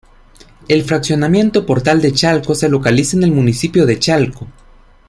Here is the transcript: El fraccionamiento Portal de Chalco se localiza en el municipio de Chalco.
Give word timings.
El 0.67 0.81
fraccionamiento 0.83 1.63
Portal 1.63 2.01
de 2.01 2.11
Chalco 2.11 2.55
se 2.55 2.67
localiza 2.67 3.17
en 3.17 3.21
el 3.21 3.31
municipio 3.31 3.85
de 3.85 3.99
Chalco. 3.99 4.47